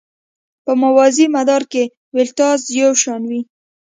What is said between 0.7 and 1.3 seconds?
موازي